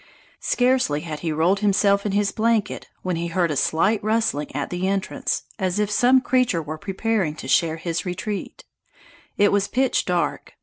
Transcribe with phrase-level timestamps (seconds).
[0.39, 4.71] Scarcely had he rolled himself in his blanket when he heard a slight rustling at
[4.71, 8.65] the entrance, as if some creature were preparing to share his retreat.
[9.37, 10.53] It was pitch dark.